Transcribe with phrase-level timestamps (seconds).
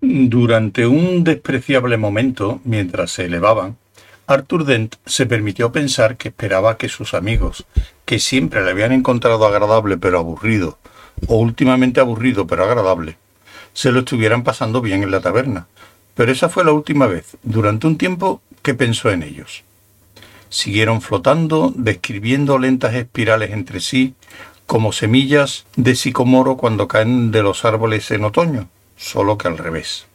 [0.00, 3.76] Durante un despreciable momento, mientras se elevaban,
[4.26, 7.66] Arthur Dent se permitió pensar que esperaba que sus amigos,
[8.04, 10.78] que siempre le habían encontrado agradable pero aburrido,
[11.26, 13.18] o últimamente aburrido pero agradable,
[13.78, 15.68] se lo estuvieran pasando bien en la taberna.
[16.16, 19.62] Pero esa fue la última vez, durante un tiempo, que pensó en ellos.
[20.48, 24.14] Siguieron flotando, describiendo lentas espirales entre sí,
[24.66, 30.06] como semillas de sicomoro cuando caen de los árboles en otoño, solo que al revés.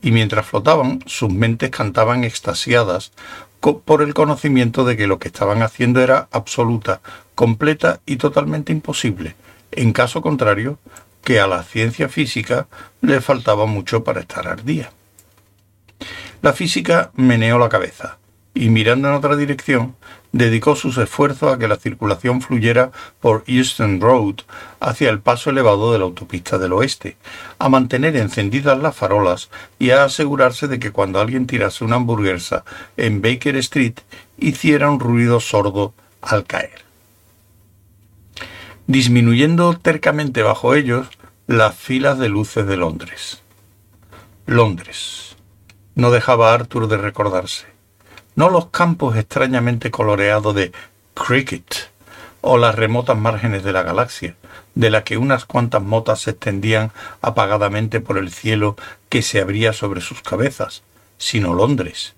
[0.00, 3.12] Y mientras flotaban, sus mentes cantaban extasiadas
[3.60, 7.02] por el conocimiento de que lo que estaban haciendo era absoluta,
[7.34, 9.36] completa y totalmente imposible,
[9.70, 10.78] en caso contrario,
[11.24, 12.68] que a la ciencia física
[13.00, 14.92] le faltaba mucho para estar al día.
[16.42, 18.18] La física meneó la cabeza
[18.52, 19.96] y mirando en otra dirección,
[20.30, 24.36] dedicó sus esfuerzos a que la circulación fluyera por Euston Road
[24.78, 27.16] hacia el paso elevado de la autopista del oeste,
[27.58, 32.64] a mantener encendidas las farolas y a asegurarse de que cuando alguien tirase una hamburguesa
[32.96, 33.94] en Baker Street
[34.38, 36.84] hiciera un ruido sordo al caer
[38.86, 41.08] disminuyendo tercamente bajo ellos
[41.46, 43.42] las filas de luces de Londres.
[44.46, 45.36] Londres.
[45.94, 47.66] No dejaba Arthur de recordarse.
[48.34, 50.72] No los campos extrañamente coloreados de
[51.14, 51.90] Cricket
[52.40, 54.36] o las remotas márgenes de la galaxia,
[54.74, 58.76] de la que unas cuantas motas se extendían apagadamente por el cielo
[59.08, 60.82] que se abría sobre sus cabezas,
[61.16, 62.14] sino Londres.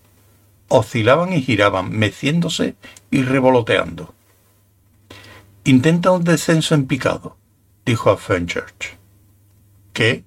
[0.69, 2.75] Oscilaban y giraban, meciéndose
[3.11, 4.16] y revoloteando.
[5.67, 7.36] Intenta un descenso en picado,
[7.84, 8.97] dijo a Fenchurch.
[9.92, 10.22] ¿Qué?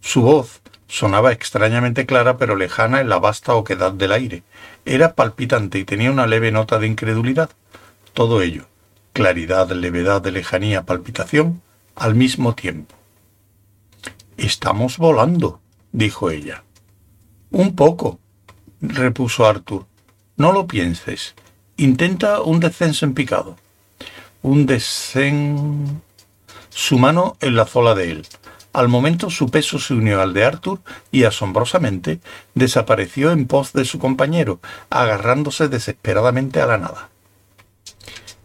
[0.00, 4.44] Su voz sonaba extrañamente clara pero lejana en la vasta oquedad del aire.
[4.86, 7.50] Era palpitante y tenía una leve nota de incredulidad.
[8.14, 8.64] Todo ello,
[9.12, 11.60] claridad, levedad, lejanía, palpitación,
[11.94, 12.94] al mismo tiempo.
[14.38, 15.60] Estamos volando,
[15.92, 16.64] dijo ella.
[17.50, 18.20] Un poco,
[18.80, 19.84] repuso Arthur.
[20.38, 21.34] No lo pienses.
[21.76, 23.58] Intenta un descenso en picado
[24.42, 26.02] un descen...
[26.70, 28.26] Su mano enlazó la de él.
[28.72, 30.78] Al momento su peso se unió al de Arthur
[31.10, 32.20] y asombrosamente
[32.54, 34.60] desapareció en pos de su compañero,
[34.90, 37.08] agarrándose desesperadamente a la nada.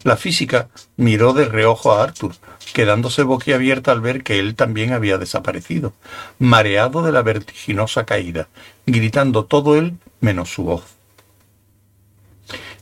[0.03, 2.34] La física miró de reojo a Arthur,
[2.74, 5.94] quedándose boquiabierta al ver que él también había desaparecido,
[6.40, 8.48] mareado de la vertiginosa caída,
[8.86, 10.84] gritando todo él menos su voz.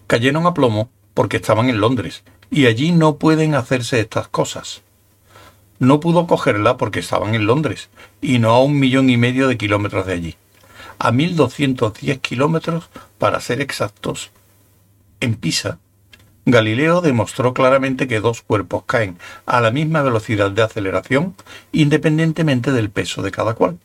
[0.07, 4.81] Cayeron a plomo porque estaban en Londres y allí no pueden hacerse estas cosas.
[5.79, 7.89] No pudo cogerla porque estaban en Londres
[8.21, 10.35] y no a un millón y medio de kilómetros de allí.
[10.99, 14.29] A 1210 kilómetros, para ser exactos,
[15.21, 15.79] en Pisa,
[16.45, 21.35] Galileo demostró claramente que dos cuerpos caen a la misma velocidad de aceleración
[21.71, 23.79] independientemente del peso de cada cual.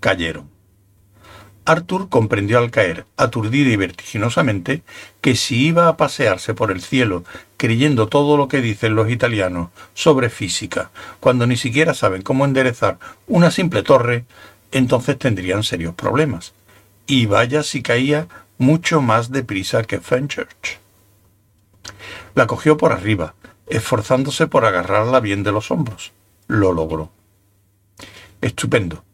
[0.00, 0.57] Cayeron.
[1.68, 4.82] Arthur comprendió al caer, aturdido y vertiginosamente,
[5.20, 7.24] que si iba a pasearse por el cielo
[7.58, 10.90] creyendo todo lo que dicen los italianos sobre física,
[11.20, 14.24] cuando ni siquiera saben cómo enderezar una simple torre,
[14.72, 16.54] entonces tendrían serios problemas.
[17.06, 20.78] Y vaya si caía mucho más deprisa que Fenchurch.
[22.34, 23.34] La cogió por arriba,
[23.66, 26.12] esforzándose por agarrarla bien de los hombros.
[26.46, 27.10] Lo logró.
[28.40, 29.04] Estupendo.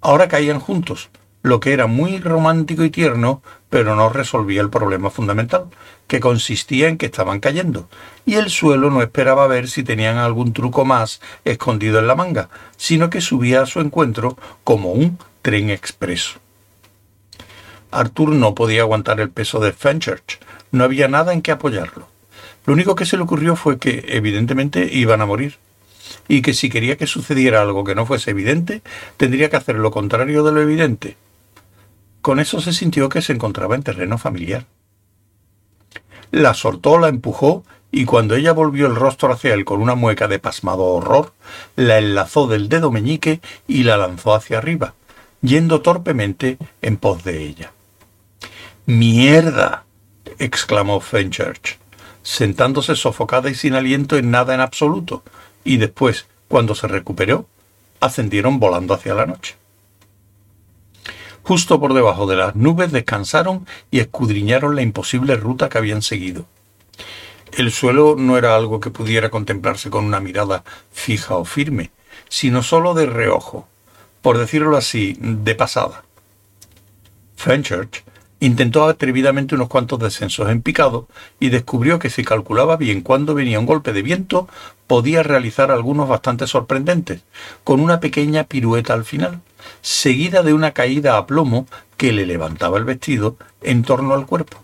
[0.00, 1.10] Ahora caían juntos,
[1.46, 3.40] lo que era muy romántico y tierno,
[3.70, 5.66] pero no resolvía el problema fundamental,
[6.08, 7.88] que consistía en que estaban cayendo,
[8.24, 12.48] y el suelo no esperaba ver si tenían algún truco más escondido en la manga,
[12.76, 16.40] sino que subía a su encuentro como un tren expreso.
[17.92, 20.40] Arthur no podía aguantar el peso de Fenchurch,
[20.72, 22.08] no había nada en que apoyarlo.
[22.66, 25.58] Lo único que se le ocurrió fue que, evidentemente, iban a morir,
[26.26, 28.82] y que si quería que sucediera algo que no fuese evidente,
[29.16, 31.16] tendría que hacer lo contrario de lo evidente,
[32.26, 34.66] con eso se sintió que se encontraba en terreno familiar.
[36.32, 37.62] La soltó, la empujó,
[37.92, 41.34] y cuando ella volvió el rostro hacia él con una mueca de pasmado horror,
[41.76, 44.94] la enlazó del dedo meñique y la lanzó hacia arriba,
[45.40, 47.70] yendo torpemente en pos de ella.
[48.86, 49.84] ¡Mierda!
[50.40, 51.78] exclamó Fenchurch,
[52.24, 55.22] sentándose sofocada y sin aliento en nada en absoluto,
[55.62, 57.46] y después, cuando se recuperó,
[58.00, 59.54] ascendieron volando hacia la noche.
[61.46, 66.44] Justo por debajo de las nubes descansaron y escudriñaron la imposible ruta que habían seguido.
[67.52, 71.92] El suelo no era algo que pudiera contemplarse con una mirada fija o firme,
[72.28, 73.68] sino sólo de reojo,
[74.22, 76.02] por decirlo así, de pasada.
[77.36, 78.02] Fenchurch
[78.40, 81.08] intentó atrevidamente unos cuantos descensos en picado
[81.40, 84.48] y descubrió que si calculaba bien cuándo venía un golpe de viento,
[84.86, 87.22] podía realizar algunos bastante sorprendentes,
[87.64, 89.40] con una pequeña pirueta al final,
[89.80, 91.66] seguida de una caída a plomo
[91.96, 94.58] que le levantaba el vestido en torno al cuerpo.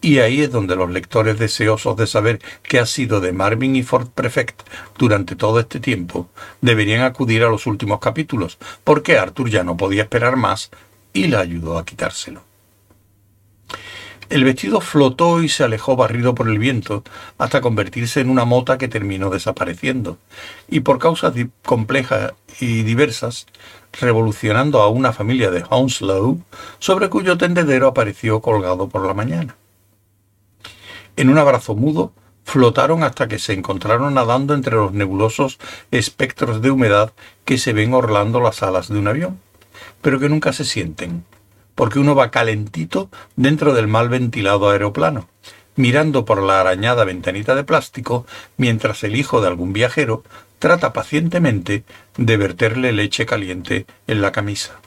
[0.00, 3.82] Y ahí es donde los lectores deseosos de saber qué ha sido de Marvin y
[3.82, 4.60] Ford Prefect
[4.98, 6.28] durante todo este tiempo
[6.60, 10.70] deberían acudir a los últimos capítulos, porque Arthur ya no podía esperar más
[11.14, 12.53] y la ayudó a quitárselo.
[14.34, 17.04] El vestido flotó y se alejó barrido por el viento
[17.38, 20.18] hasta convertirse en una mota que terminó desapareciendo,
[20.68, 21.34] y por causas
[21.64, 23.46] complejas y diversas,
[23.92, 26.40] revolucionando a una familia de Hounslow,
[26.80, 29.54] sobre cuyo tendedero apareció colgado por la mañana.
[31.14, 35.60] En un abrazo mudo, flotaron hasta que se encontraron nadando entre los nebulosos
[35.92, 37.12] espectros de humedad
[37.44, 39.38] que se ven orlando las alas de un avión,
[40.02, 41.24] pero que nunca se sienten,
[41.74, 45.28] porque uno va calentito dentro del mal ventilado aeroplano,
[45.76, 48.26] mirando por la arañada ventanita de plástico
[48.56, 50.22] mientras el hijo de algún viajero
[50.58, 51.84] trata pacientemente
[52.16, 54.80] de verterle leche caliente en la camisa.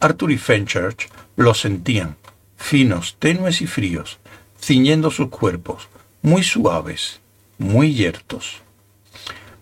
[0.00, 2.16] Arthur y Fenchurch lo sentían,
[2.56, 4.18] finos, tenues y fríos,
[4.60, 5.88] ciñendo sus cuerpos,
[6.22, 7.20] muy suaves,
[7.58, 8.62] muy yertos.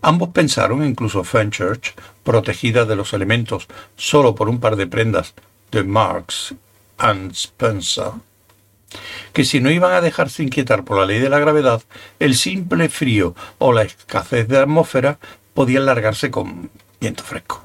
[0.01, 5.33] Ambos pensaron, incluso Fenchurch, protegida de los elementos solo por un par de prendas
[5.71, 6.55] de Marx
[6.97, 8.11] and Spencer,
[9.33, 11.83] que si no iban a dejarse inquietar por la ley de la gravedad,
[12.19, 15.19] el simple frío o la escasez de atmósfera
[15.53, 16.69] podían largarse con
[16.99, 17.63] viento fresco.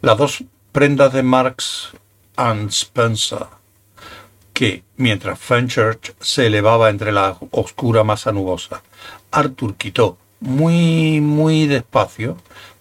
[0.00, 1.90] Las dos prendas de Marx
[2.36, 3.46] and Spencer
[4.58, 8.82] que, mientras Fenchurch se elevaba entre la oscura masa nubosa,
[9.30, 12.36] Arthur quitó muy, muy despacio,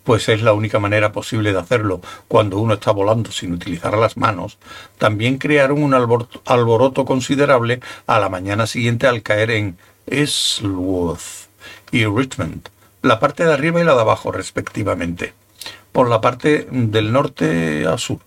[0.08, 2.00] pues es la única manera posible de hacerlo
[2.30, 4.58] cuando uno está volando sin utilizar las manos,
[4.98, 11.50] también crearon un alboroto considerable a la mañana siguiente al caer en Esworth
[11.92, 12.70] y Richmond,
[13.02, 15.34] la parte de arriba y la de abajo respectivamente,
[15.92, 18.20] por la parte del norte a sur.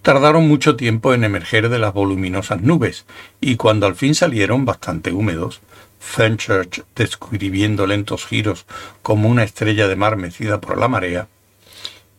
[0.00, 3.04] Tardaron mucho tiempo en emerger de las voluminosas nubes,
[3.42, 5.60] y cuando al fin salieron bastante húmedos,
[5.98, 8.66] Fenchurch describiendo lentos giros
[9.02, 11.28] como una estrella de mar mecida por la marea,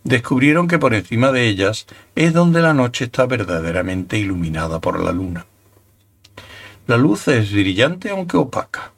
[0.04, 5.12] descubrieron que por encima de ellas es donde la noche está verdaderamente iluminada por la
[5.12, 5.46] luna.
[6.88, 8.94] La luz es brillante aunque opaca.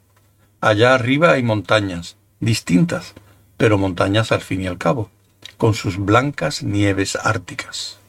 [0.60, 3.14] Allá arriba hay montañas, distintas,
[3.56, 5.10] pero montañas al fin y al cabo,
[5.56, 8.01] con sus blancas nieves árticas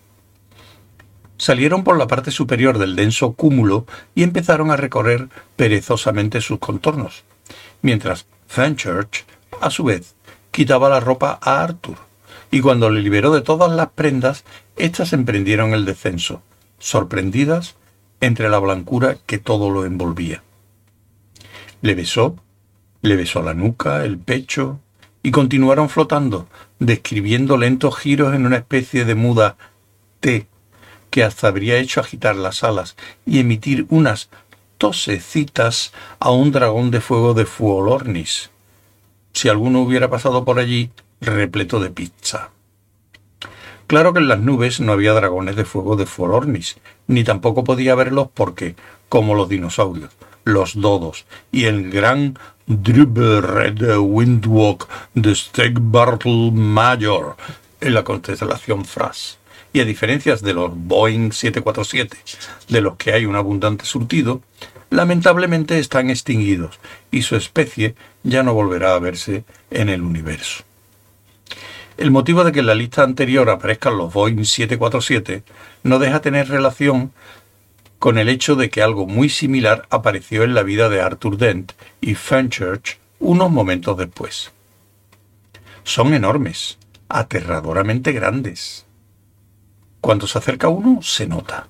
[1.43, 3.85] salieron por la parte superior del denso cúmulo
[4.15, 7.25] y empezaron a recorrer perezosamente sus contornos,
[7.81, 9.25] mientras Fenchurch,
[9.59, 10.15] a su vez,
[10.51, 11.97] quitaba la ropa a Arthur,
[12.49, 14.45] y cuando le liberó de todas las prendas,
[14.77, 16.41] éstas emprendieron el descenso,
[16.79, 17.75] sorprendidas
[18.21, 20.43] entre la blancura que todo lo envolvía.
[21.81, 22.37] Le besó,
[23.01, 24.79] le besó la nuca, el pecho,
[25.21, 26.47] y continuaron flotando,
[26.79, 29.57] describiendo lentos giros en una especie de muda
[30.21, 30.47] T
[31.13, 34.29] que hasta habría hecho agitar las alas y emitir unas
[34.79, 38.49] tosecitas a un dragón de fuego de Fuolornis,
[39.31, 40.89] si alguno hubiera pasado por allí
[41.21, 42.49] repleto de pizza.
[43.85, 47.93] Claro que en las nubes no había dragones de fuego de Fuolornis, ni tampoco podía
[47.93, 48.75] verlos porque,
[49.07, 50.13] como los dinosaurios,
[50.45, 57.35] los dodos y el gran Red Windwalk de Stegbartl Mayor
[57.81, 59.37] en la constelación Fras
[59.73, 62.17] y a diferencia de los Boeing 747,
[62.69, 64.41] de los que hay un abundante surtido,
[64.91, 66.79] lamentablemente están extinguidos
[67.11, 70.63] y su especie ya no volverá a verse en el universo.
[71.97, 75.43] El motivo de que en la lista anterior aparezcan los Boeing 747
[75.83, 77.11] no deja tener relación
[77.97, 81.71] con el hecho de que algo muy similar apareció en la vida de Arthur Dent
[82.01, 84.51] y Fenchurch unos momentos después.
[85.83, 86.77] Son enormes,
[87.09, 88.85] aterradoramente grandes.
[90.03, 91.69] Cuando se acerca uno, se nota.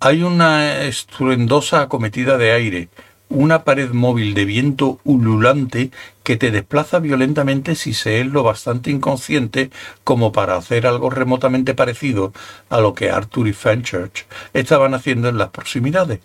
[0.00, 2.88] Hay una estruendosa acometida de aire,
[3.28, 5.92] una pared móvil de viento ululante
[6.24, 9.70] que te desplaza violentamente si se es lo bastante inconsciente
[10.02, 12.32] como para hacer algo remotamente parecido
[12.70, 16.18] a lo que Arthur y Fenchurch estaban haciendo en las proximidades,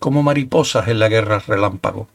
[0.00, 2.08] como mariposas en la guerra relámpago.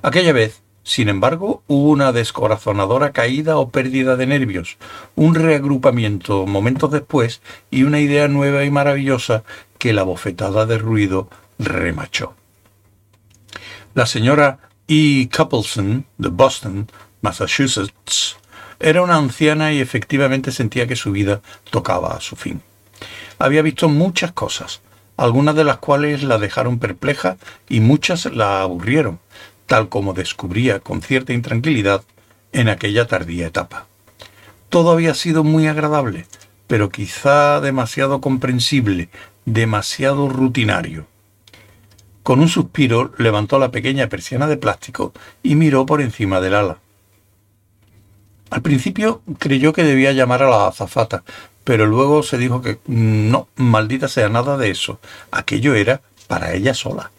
[0.00, 4.78] Aquella vez sin embargo, hubo una descorazonadora caída o pérdida de nervios,
[5.16, 9.44] un reagrupamiento momentos después y una idea nueva y maravillosa
[9.76, 11.28] que la bofetada de ruido
[11.58, 12.32] remachó.
[13.92, 15.28] La señora E.
[15.28, 16.90] Coupleson, de Boston,
[17.20, 18.38] Massachusetts,
[18.80, 22.62] era una anciana y efectivamente sentía que su vida tocaba a su fin.
[23.38, 24.80] Había visto muchas cosas,
[25.18, 27.36] algunas de las cuales la dejaron perpleja
[27.68, 29.20] y muchas la aburrieron,
[29.68, 32.02] tal como descubría con cierta intranquilidad
[32.52, 33.86] en aquella tardía etapa.
[34.70, 36.26] Todo había sido muy agradable,
[36.66, 39.10] pero quizá demasiado comprensible,
[39.44, 41.06] demasiado rutinario.
[42.22, 46.78] Con un suspiro levantó la pequeña persiana de plástico y miró por encima del ala.
[48.50, 51.24] Al principio creyó que debía llamar a la azafata,
[51.64, 54.98] pero luego se dijo que no, maldita sea nada de eso.
[55.30, 57.10] Aquello era para ella sola.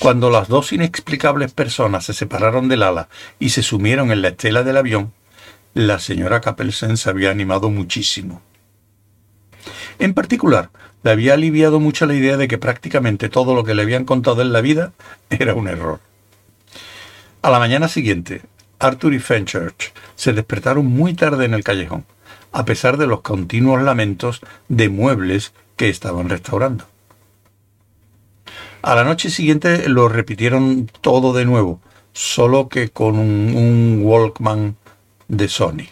[0.00, 4.62] Cuando las dos inexplicables personas se separaron del ala y se sumieron en la estela
[4.62, 5.12] del avión,
[5.74, 8.40] la señora Capelsen se había animado muchísimo.
[9.98, 10.70] En particular,
[11.02, 14.40] le había aliviado mucho la idea de que prácticamente todo lo que le habían contado
[14.40, 14.94] en la vida
[15.28, 16.00] era un error.
[17.42, 18.40] A la mañana siguiente,
[18.78, 22.06] Arthur y Fenchurch se despertaron muy tarde en el callejón,
[22.52, 26.89] a pesar de los continuos lamentos de muebles que estaban restaurando.
[28.82, 31.80] A la noche siguiente lo repitieron todo de nuevo,
[32.12, 34.76] solo que con un, un Walkman
[35.28, 35.88] de Sony.